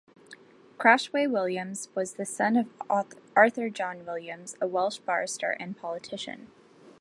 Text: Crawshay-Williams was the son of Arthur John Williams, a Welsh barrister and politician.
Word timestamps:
Crawshay-Williams 0.79 1.89
was 1.93 2.13
the 2.15 2.25
son 2.25 2.55
of 2.89 3.13
Arthur 3.35 3.69
John 3.69 4.03
Williams, 4.03 4.55
a 4.59 4.65
Welsh 4.65 4.97
barrister 4.97 5.51
and 5.51 5.77
politician. 5.77 6.47